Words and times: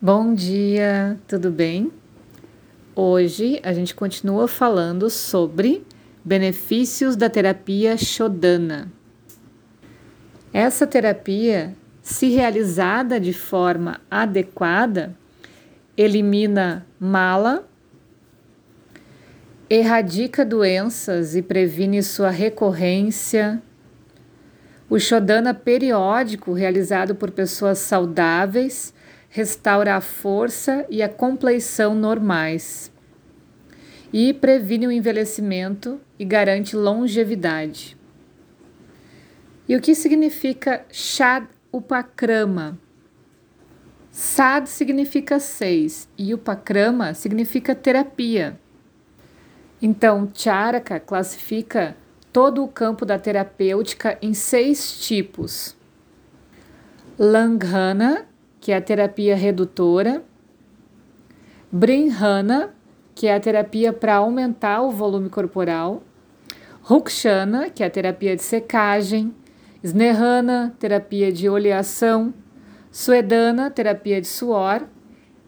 Bom 0.00 0.32
dia, 0.32 1.18
tudo 1.26 1.50
bem? 1.50 1.90
Hoje 2.94 3.58
a 3.64 3.72
gente 3.72 3.96
continua 3.96 4.46
falando 4.46 5.10
sobre 5.10 5.84
benefícios 6.24 7.16
da 7.16 7.28
terapia 7.28 7.96
Shodana. 7.96 8.92
Essa 10.52 10.86
terapia, 10.86 11.74
se 12.00 12.28
realizada 12.28 13.18
de 13.18 13.32
forma 13.32 14.00
adequada, 14.08 15.16
elimina 15.96 16.86
mala, 17.00 17.68
erradica 19.68 20.44
doenças 20.44 21.34
e 21.34 21.42
previne 21.42 22.04
sua 22.04 22.30
recorrência. 22.30 23.60
O 24.88 24.96
Shodana 25.00 25.52
periódico, 25.52 26.52
realizado 26.52 27.16
por 27.16 27.32
pessoas 27.32 27.78
saudáveis, 27.78 28.94
restaura 29.28 29.94
a 29.96 30.00
força 30.00 30.86
e 30.88 31.02
a 31.02 31.08
compleição 31.08 31.94
normais 31.94 32.92
e 34.12 34.32
previne 34.32 34.86
o 34.86 34.92
envelhecimento 34.92 36.00
e 36.18 36.24
garante 36.24 36.74
longevidade. 36.74 37.96
E 39.68 39.76
o 39.76 39.80
que 39.80 39.94
significa 39.94 40.84
Shad 40.90 41.46
Upakrama? 41.70 42.78
Sad 44.10 44.68
significa 44.68 45.38
seis 45.38 46.08
e 46.16 46.32
Upakrama 46.32 47.12
significa 47.14 47.74
terapia. 47.74 48.58
Então, 49.80 50.28
Charaka 50.34 50.98
classifica 50.98 51.96
todo 52.32 52.64
o 52.64 52.68
campo 52.68 53.04
da 53.04 53.18
terapêutica 53.18 54.18
em 54.20 54.34
seis 54.34 54.98
tipos: 55.00 55.76
Langhana, 57.18 58.27
que 58.60 58.72
é 58.72 58.76
a 58.76 58.80
terapia 58.80 59.36
redutora, 59.36 60.22
Brinhana, 61.70 62.74
que 63.14 63.26
é 63.26 63.34
a 63.34 63.40
terapia 63.40 63.92
para 63.92 64.16
aumentar 64.16 64.82
o 64.82 64.90
volume 64.90 65.28
corporal, 65.28 66.02
Rukshana, 66.82 67.68
que 67.68 67.82
é 67.82 67.86
a 67.86 67.90
terapia 67.90 68.34
de 68.34 68.42
secagem, 68.42 69.34
Snehana, 69.82 70.74
terapia 70.78 71.30
de 71.30 71.48
oleação, 71.48 72.32
Suedana, 72.90 73.70
terapia 73.70 74.20
de 74.20 74.26
suor, 74.26 74.86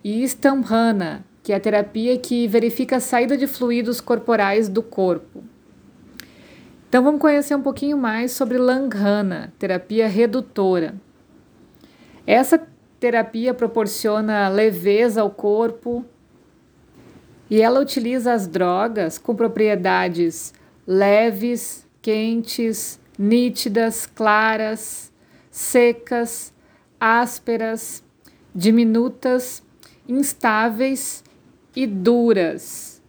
e 0.05 0.23
Stamhana, 0.25 1.25
que 1.43 1.53
é 1.53 1.56
a 1.56 1.61
terapia 1.61 2.19
que 2.19 2.47
verifica 2.47 2.97
a 2.97 3.01
saída 3.01 3.37
de 3.37 3.47
fluidos 3.47 4.01
corporais 4.01 4.69
do 4.69 4.83
corpo. 4.83 5.43
Então 6.89 7.03
vamos 7.03 7.21
conhecer 7.21 7.55
um 7.55 7.62
pouquinho 7.62 7.97
mais 7.97 8.33
sobre 8.33 8.59
Langhana, 8.59 9.53
terapia 9.59 10.09
redutora. 10.09 10.95
Essa 12.27 12.59
terapia 13.01 13.55
proporciona 13.55 14.48
leveza 14.51 15.23
ao 15.23 15.31
corpo 15.31 16.05
e 17.48 17.61
ela 17.61 17.81
utiliza 17.81 18.34
as 18.34 18.47
drogas 18.47 19.17
com 19.17 19.34
propriedades 19.34 20.53
leves, 20.87 21.87
quentes, 22.03 23.01
nítidas, 23.19 24.06
claras, 24.06 25.11
secas, 25.51 26.53
ásperas, 27.01 28.05
diminutas, 28.55 29.62
instáveis 30.06 31.25
e 31.75 31.87
duras. 31.87 33.03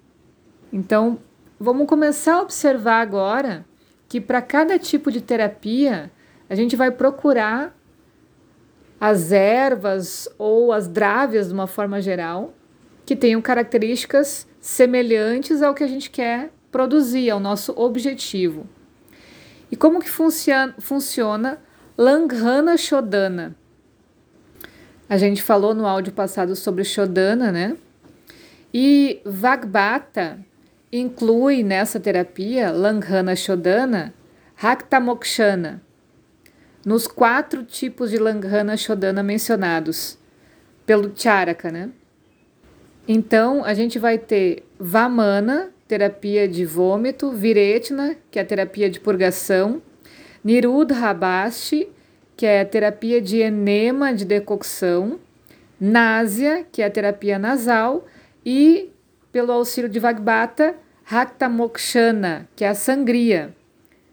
Então, 0.72 1.20
vamos 1.60 1.86
começar 1.86 2.36
a 2.36 2.42
observar 2.42 3.02
agora 3.02 3.66
que 4.08 4.22
para 4.22 4.42
cada 4.42 4.80
tipo 4.80 5.12
de 5.12 5.20
terapia 5.20 6.10
a 6.50 6.56
gente 6.56 6.76
vai 6.76 6.92
procurar 6.92 7.76
as 9.02 9.32
ervas 9.32 10.30
ou 10.38 10.72
as 10.72 10.88
drávias 10.88 11.48
de 11.48 11.54
uma 11.56 11.66
forma 11.66 12.00
geral, 12.00 12.54
que 13.04 13.16
tenham 13.16 13.42
características 13.42 14.48
semelhantes 14.60 15.64
ao 15.64 15.74
que 15.74 15.84
a 15.84 15.88
gente 15.88 16.12
quer 16.12 16.52
produzir, 16.72 17.32
ao 17.32 17.40
nosso 17.40 17.74
objetivo. 17.76 18.68
E 19.72 19.76
como 19.76 20.00
que 20.00 20.10
funciona, 20.10 20.76
funciona 20.78 21.58
Langhana 21.98 22.78
Shodana? 22.78 23.56
A 25.10 25.18
gente 25.18 25.42
falou 25.42 25.74
no 25.74 25.88
áudio 25.88 26.14
passado 26.14 26.56
sobre 26.56 26.84
Shodana, 26.84 27.52
né? 27.52 27.76
E 28.72 29.20
Vagbata 29.26 30.40
inclui 30.92 31.64
nessa 31.64 32.00
terapia, 32.00 32.72
Langhana 32.72 33.36
Shodana, 33.36 34.14
Raktamokshana, 34.56 35.82
nos 36.86 37.08
quatro 37.08 37.64
tipos 37.64 38.10
de 38.10 38.18
Langhana 38.18 38.76
Shodana 38.76 39.22
mencionados 39.22 40.18
pelo 40.86 41.12
Charaka, 41.16 41.72
né? 41.72 41.90
Então, 43.08 43.64
a 43.64 43.74
gente 43.74 44.00
vai 44.00 44.18
ter 44.18 44.64
Vamana, 44.80 45.72
terapia 45.88 46.48
de 46.48 46.66
vômito, 46.66 47.32
Viretna, 47.32 48.16
que 48.30 48.40
é 48.40 48.42
a 48.42 48.46
terapia 48.46 48.90
de 48.90 49.00
purgação, 49.00 49.82
Nirudhabasti, 50.44 51.90
que 52.36 52.46
é 52.46 52.62
a 52.62 52.66
terapia 52.66 53.22
de 53.22 53.40
enema 53.40 54.14
de 54.14 54.26
decocção, 54.26 55.20
Násia, 55.80 56.66
que 56.72 56.82
é 56.82 56.86
a 56.86 56.92
terapia 56.92 57.38
nasal, 57.38 58.06
e, 58.46 58.92
pelo 59.32 59.52
auxílio 59.52 59.90
de 59.90 60.00
Vagbata, 60.00 60.76
Raktamokshana, 61.04 62.48
que 62.56 62.64
é 62.64 62.70
a 62.70 62.76
sangria. 62.76 63.54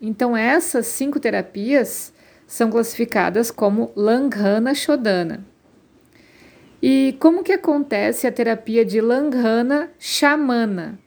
Então, 0.00 0.36
essas 0.36 0.86
cinco 0.86 1.20
terapias 1.20 2.12
são 2.48 2.70
classificadas 2.70 3.50
como 3.50 3.92
Langhana 3.94 4.74
Shodana. 4.74 5.44
E 6.82 7.14
como 7.20 7.44
que 7.44 7.52
acontece 7.52 8.26
a 8.26 8.32
terapia 8.32 8.84
de 8.86 9.02
Langhana 9.02 9.90
Shamana? 9.98 10.98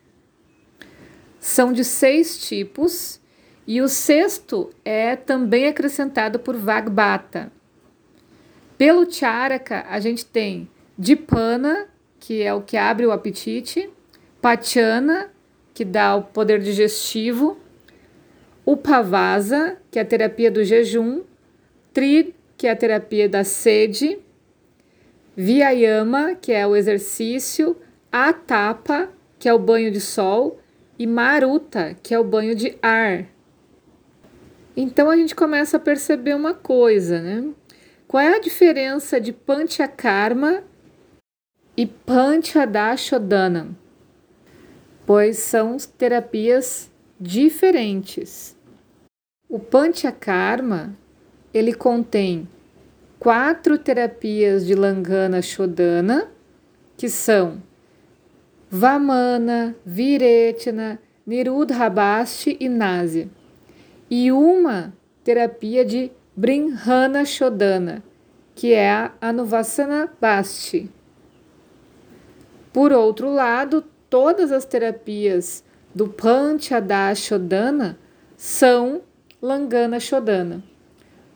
São 1.40 1.74
de 1.74 1.84
seis 1.84 2.38
tipos 2.48 3.20
e 3.66 3.82
o 3.82 3.88
sexto 3.88 4.70
é 4.86 5.16
também 5.16 5.68
acrescentado 5.68 6.38
por 6.38 6.56
Vagbata. 6.56 7.52
Pelo 8.78 9.12
Charaka, 9.12 9.86
a 9.90 10.00
gente 10.00 10.24
tem 10.26 10.70
Dipana, 10.98 11.88
que 12.20 12.44
é 12.44 12.54
o 12.54 12.62
que 12.62 12.78
abre 12.78 13.08
o 13.08 13.12
apetite, 13.12 13.90
Pachana, 14.40 15.32
que 15.74 15.84
dá 15.84 16.16
o 16.16 16.24
poder 16.24 16.60
digestivo, 16.60 17.58
Upavasa, 18.64 19.78
que 19.90 19.98
é 19.98 20.04
a 20.04 20.06
terapia 20.06 20.52
do 20.52 20.64
jejum, 20.64 21.24
Tri, 21.94 22.36
que 22.58 22.68
é 22.68 22.72
a 22.72 22.76
terapia 22.76 23.28
da 23.28 23.44
sede, 23.44 24.20
Vyayama, 25.36 26.36
que 26.36 26.52
é 26.52 26.66
o 26.68 26.76
exercício, 26.76 27.76
Atapa, 28.12 29.10
que 29.40 29.50
é 29.50 29.54
o 29.54 29.60
banho 29.60 29.92
de 29.92 30.00
sol, 30.00 30.60
e 31.00 31.08
Maruta, 31.08 31.96
que 32.04 32.14
é 32.14 32.20
o 32.20 32.24
banho 32.24 32.54
de 32.54 32.78
ar. 32.82 33.26
Então 34.76 35.10
a 35.10 35.18
gente 35.18 35.34
começa 35.34 35.78
a 35.78 35.80
perceber 35.80 36.36
uma 36.36 36.54
coisa, 36.54 37.22
né? 37.22 37.52
Qual 38.08 38.22
é 38.22 38.36
a 38.36 38.40
diferença 38.40 39.20
de 39.20 39.34
Panchakarma 39.34 40.64
e 41.76 41.86
Panchadashodana? 41.86 43.76
Pois 45.06 45.40
são 45.40 45.78
terapias 45.98 46.92
diferentes. 47.20 48.58
O 49.50 49.60
Panchakarma 49.60 50.96
ele 51.54 51.74
contém 51.74 52.48
quatro 53.20 53.78
terapias 53.78 54.66
de 54.66 54.74
Langana 54.74 55.42
Shodana, 55.42 56.28
que 56.98 57.10
são 57.10 57.62
Vamana, 58.70 59.76
Viretna, 59.86 61.00
Nirudhabasti 61.26 62.58
e 62.60 62.70
Násia, 62.70 63.30
e 64.10 64.32
uma 64.32 64.94
terapia 65.24 65.86
de 65.86 66.12
Brinhana 66.36 67.26
Shodana, 67.26 68.04
que 68.56 68.74
é 68.74 68.90
a 68.90 69.12
Anuvassana 69.22 70.12
Basti. 70.20 70.90
Por 72.74 72.94
outro 72.94 73.32
lado, 73.32 73.84
todas 74.10 74.52
as 74.52 74.66
terapias 74.66 75.64
do 75.94 76.08
Panchadashodana 76.08 77.98
são 78.38 79.02
Langana 79.42 80.00
Shodana. 80.00 80.71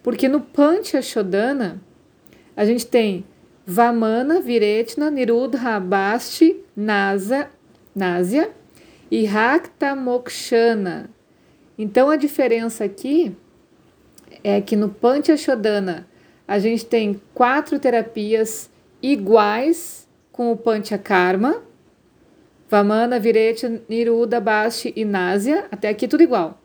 Porque 0.06 0.28
no 0.28 0.40
Pancha 0.40 1.02
Shodana, 1.02 1.82
a 2.56 2.64
gente 2.64 2.86
tem 2.86 3.26
Vamana, 3.66 4.40
Viretna, 4.40 5.10
Nirudha, 5.10 5.80
Basti, 5.80 6.58
Nasa, 6.76 7.50
Násia 7.96 8.52
e 9.10 9.26
Rakta 9.26 9.96
Mokshana. 9.96 11.10
Então 11.76 12.12
a 12.12 12.18
diferença 12.18 12.84
aqui 12.84 13.36
é 14.44 14.62
que 14.62 14.76
no 14.76 14.90
Pancha 14.90 15.36
Shodana 15.36 16.08
a 16.48 16.60
gente 16.60 16.86
tem 16.86 17.20
quatro 17.34 17.80
terapias 17.80 18.70
iguais 19.02 20.08
com 20.32 20.52
o 20.52 20.56
Pancha 20.56 21.00
Karma, 21.00 21.64
Vamana, 22.70 23.20
Viretna, 23.20 23.82
Niruda, 23.90 24.40
Basti 24.40 24.94
e 24.96 25.04
Násia, 25.04 25.66
até 25.72 25.90
aqui 25.90 26.08
tudo 26.08 26.22
igual. 26.22 26.62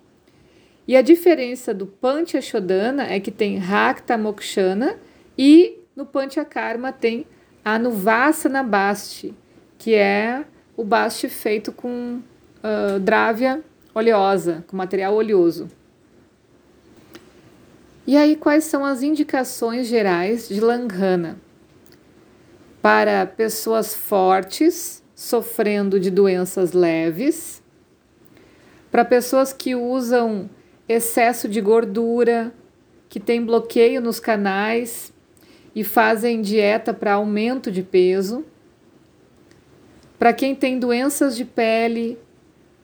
E 0.91 0.97
a 0.97 1.03
diferença 1.03 1.73
do 1.73 1.87
Panchashodana 1.87 3.05
é 3.05 3.21
que 3.21 3.31
tem 3.31 3.59
Rakta 3.59 4.19
Mokshana 4.19 4.99
e 5.39 5.79
no 5.95 6.05
Panchakarma 6.05 6.91
tem 6.91 7.29
Anuvasana 7.65 8.65
Basti, 8.65 9.33
que 9.79 9.95
é 9.95 10.45
o 10.77 10.83
baste 10.83 11.29
feito 11.29 11.71
com 11.71 12.19
uh, 12.19 12.99
drávia 12.99 13.63
oleosa, 13.95 14.65
com 14.67 14.77
material 14.77 15.15
oleoso. 15.15 15.69
E 18.05 18.17
aí, 18.17 18.35
quais 18.35 18.65
são 18.65 18.85
as 18.85 19.01
indicações 19.01 19.87
gerais 19.87 20.49
de 20.49 20.61
Langhana? 20.61 21.39
Para 22.83 23.25
pessoas 23.27 23.95
fortes, 23.95 25.05
sofrendo 25.15 26.01
de 26.01 26.11
doenças 26.11 26.73
leves, 26.73 27.63
para 28.91 29.05
pessoas 29.05 29.53
que 29.53 29.77
usam 29.77 30.51
excesso 30.93 31.49
de 31.49 31.61
gordura, 31.61 32.53
que 33.09 33.21
têm 33.21 33.45
bloqueio 33.45 34.01
nos 34.01 34.19
canais 34.19 35.13
e 35.75 35.85
fazem 35.85 36.43
dieta 36.43 36.93
para 36.93 37.13
aumento 37.13 37.71
de 37.71 37.81
peso, 37.81 38.45
para 40.19 40.33
quem 40.33 40.53
tem 40.53 40.81
doenças 40.81 41.37
de 41.37 41.45
pele, 41.45 42.19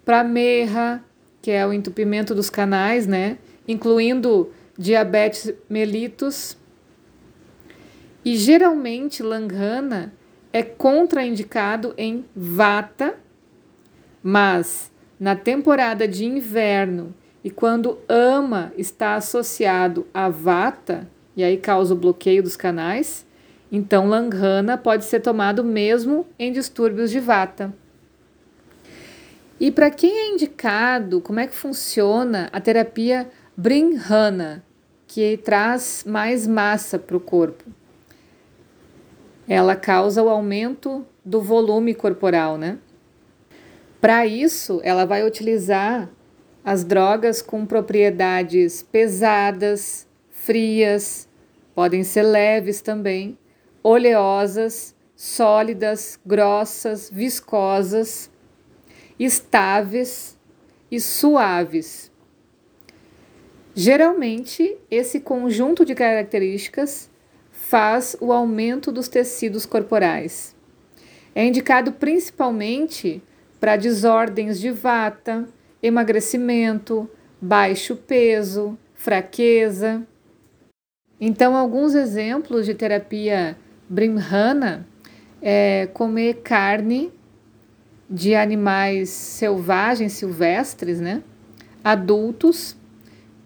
para 0.05 0.23
merra, 0.23 1.05
que 1.43 1.51
é 1.51 1.67
o 1.67 1.73
entupimento 1.73 2.33
dos 2.33 2.49
canais, 2.49 3.09
né? 3.09 3.39
Incluindo 3.67 4.53
diabetes 4.79 5.53
mellitus. 5.69 6.57
E 8.25 8.37
geralmente 8.37 9.21
Langhana 9.21 10.13
é 10.53 10.63
contraindicado 10.63 11.93
em 11.99 12.25
vata, 12.35 13.19
mas 14.23 14.93
na 15.19 15.35
temporada 15.35 16.07
de 16.07 16.25
inverno 16.25 17.13
e 17.47 17.51
quando 17.51 18.01
ama 18.09 18.73
está 18.77 19.15
associado 19.15 20.05
a 20.13 20.29
vata, 20.29 21.09
e 21.37 21.45
aí 21.45 21.57
causa 21.57 21.95
o 21.95 21.97
bloqueio 21.97 22.43
dos 22.43 22.57
canais, 22.57 23.25
então 23.71 24.09
Langhana 24.09 24.77
pode 24.77 25.05
ser 25.05 25.21
tomado 25.21 25.63
mesmo 25.63 26.27
em 26.41 26.51
distúrbios 26.51 27.09
de 27.09 27.21
vata. 27.21 27.73
E 29.61 29.71
para 29.71 29.93
quem 29.93 30.11
é 30.11 30.33
indicado, 30.33 31.21
como 31.21 31.39
é 31.39 31.47
que 31.47 31.55
funciona 31.55 32.51
a 32.53 32.61
terapia 32.61 33.31
Brinhana, 33.57 34.65
que 35.07 35.37
traz 35.37 36.03
mais 36.05 36.49
massa 36.49 36.99
para 36.99 37.17
o 37.17 37.21
corpo? 37.21 37.63
Ela 39.47 39.77
causa 39.77 40.21
o 40.21 40.29
aumento 40.29 41.07
do 41.25 41.41
volume 41.41 41.95
corporal, 41.95 42.59
né? 42.59 42.79
Para 44.01 44.27
isso, 44.27 44.81
ela 44.83 45.05
vai 45.05 45.25
utilizar 45.25 46.11
as 46.67 46.83
drogas 46.83 47.41
com 47.41 47.65
propriedades 47.65 48.83
pesadas, 48.83 50.05
frias, 50.29 51.29
podem 51.73 52.03
ser 52.03 52.25
leves 52.25 52.81
também, 52.81 53.39
oleosas, 53.85 54.93
sólidas, 55.15 56.19
grossas, 56.27 57.09
viscosas 57.09 58.29
estáveis 59.17 60.37
e 60.91 61.01
suaves. 61.01 62.11
Geralmente, 63.73 64.77
esse 64.91 65.21
conjunto 65.21 65.85
de 65.85 65.95
características 65.95 67.09
faz 67.53 68.17
o 68.21 68.33
aumento 68.33 68.91
dos 68.91 69.07
tecidos 69.07 69.67
corporais. 69.67 70.57
É 71.33 71.47
indicado 71.47 71.93
principalmente 71.93 73.23
para 73.61 73.77
desordens 73.77 74.59
de 74.59 74.71
vata, 74.73 75.49
emagrecimento, 75.83 77.09
baixo 77.41 77.97
peso, 77.97 78.79
fraqueza. 78.95 80.07
Então, 81.21 81.57
alguns 81.57 81.95
exemplos 81.95 82.67
de 82.67 82.75
terapia 82.75 83.57
Brimhana 83.89 84.87
é 85.41 85.89
comer 85.93 86.43
carne 86.43 87.13
de 88.09 88.35
animais 88.35 89.11
selvagens, 89.11 90.13
silvestres, 90.13 91.01
né? 91.01 91.23
adultos, 91.87 92.77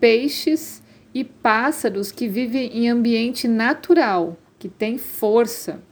peixes 0.00 0.82
e 1.12 1.22
pássaros 1.22 2.10
que 2.10 2.26
vivem 2.26 2.70
em 2.72 2.88
ambiente 2.88 3.46
natural, 3.46 4.34
que 4.58 4.66
tem 4.66 4.96
força. 4.96 5.82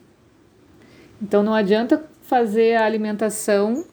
Então 1.20 1.42
não 1.42 1.52
adianta 1.52 2.02
fazer 2.22 2.76
a 2.76 2.86
alimentação 2.86 3.84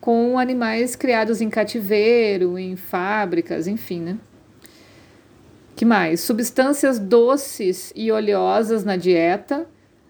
com 0.00 0.38
animais 0.38 0.94
criados 0.94 1.40
em 1.40 1.50
cativeiro, 1.50 2.58
em 2.58 2.76
fábricas, 2.76 3.66
enfim, 3.66 4.00
né? 4.00 4.18
Que 5.74 5.84
mais? 5.84 6.20
Substâncias 6.20 6.98
doces 6.98 7.92
e 7.94 8.10
oleosas 8.10 8.84
na 8.84 8.96
dieta, 8.96 9.66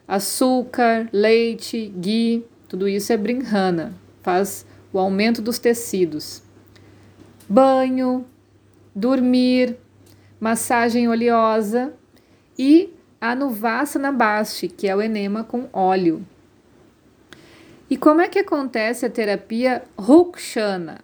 açúcar, 0.06 1.08
leite, 1.12 1.92
ghee, 1.96 2.44
tudo 2.68 2.88
isso 2.88 3.12
é 3.12 3.16
brinhana 3.16 4.06
faz 4.26 4.66
o 4.92 4.98
aumento 4.98 5.40
dos 5.40 5.60
tecidos. 5.60 6.42
Banho, 7.48 8.26
dormir, 8.92 9.76
massagem 10.40 11.06
oleosa 11.06 11.92
e 12.58 12.92
Anuvasana 13.20 14.10
Basti, 14.10 14.66
que 14.66 14.88
é 14.88 14.96
o 14.96 15.00
enema 15.00 15.44
com 15.44 15.68
óleo. 15.72 16.26
E 17.88 17.96
como 17.96 18.20
é 18.20 18.28
que 18.28 18.40
acontece 18.40 19.06
a 19.06 19.10
terapia 19.10 19.84
Rukshana, 19.96 21.00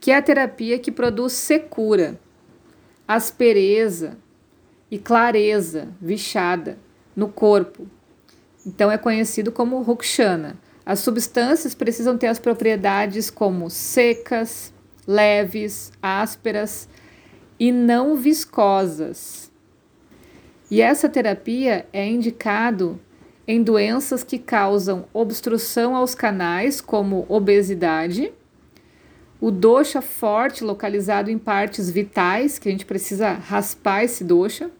que 0.00 0.10
é 0.10 0.16
a 0.16 0.22
terapia 0.22 0.78
que 0.78 0.90
produz 0.90 1.34
secura, 1.34 2.18
aspereza 3.06 4.16
e 4.90 4.98
clareza, 4.98 5.88
vixada 6.00 6.78
no 7.14 7.28
corpo. 7.28 7.86
Então 8.64 8.90
é 8.90 8.96
conhecido 8.96 9.52
como 9.52 9.82
Rukshana. 9.82 10.56
As 10.84 11.00
substâncias 11.00 11.74
precisam 11.74 12.16
ter 12.16 12.28
as 12.28 12.38
propriedades 12.38 13.30
como 13.30 13.68
secas, 13.68 14.72
leves, 15.06 15.92
ásperas 16.02 16.88
e 17.58 17.70
não 17.70 18.16
viscosas. 18.16 19.52
E 20.70 20.80
essa 20.80 21.08
terapia 21.08 21.86
é 21.92 22.06
indicado 22.06 22.98
em 23.46 23.62
doenças 23.62 24.22
que 24.22 24.38
causam 24.38 25.06
obstrução 25.12 25.96
aos 25.96 26.14
canais, 26.14 26.80
como 26.80 27.26
obesidade, 27.28 28.32
o 29.40 29.50
dosha 29.50 30.00
forte 30.00 30.62
localizado 30.62 31.30
em 31.30 31.38
partes 31.38 31.90
vitais, 31.90 32.58
que 32.58 32.68
a 32.68 32.72
gente 32.72 32.86
precisa 32.86 33.32
raspar 33.32 34.04
esse 34.04 34.22
dosha, 34.22 34.70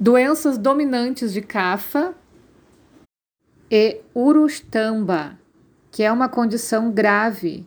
doenças 0.00 0.56
dominantes 0.56 1.32
de 1.32 1.42
cafa, 1.42 2.14
e 3.70 4.00
urustamba, 4.14 5.38
que 5.90 6.02
é 6.02 6.12
uma 6.12 6.28
condição 6.28 6.90
grave 6.90 7.66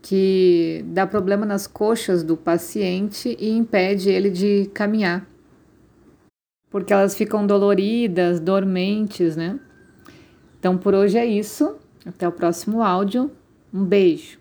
que 0.00 0.82
dá 0.88 1.06
problema 1.06 1.44
nas 1.44 1.66
coxas 1.66 2.22
do 2.22 2.36
paciente 2.36 3.36
e 3.38 3.50
impede 3.50 4.08
ele 4.08 4.30
de 4.30 4.70
caminhar. 4.72 5.26
Porque 6.70 6.92
elas 6.92 7.14
ficam 7.14 7.46
doloridas, 7.46 8.40
dormentes, 8.40 9.36
né? 9.36 9.58
Então 10.58 10.76
por 10.76 10.94
hoje 10.94 11.16
é 11.16 11.26
isso. 11.26 11.76
Até 12.04 12.26
o 12.28 12.32
próximo 12.32 12.82
áudio. 12.82 13.30
Um 13.72 13.84
beijo. 13.84 14.37